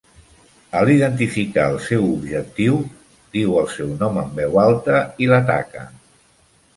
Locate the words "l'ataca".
5.33-5.85